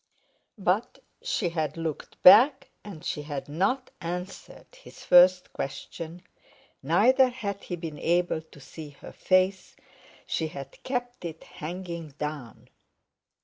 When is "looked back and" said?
1.77-3.05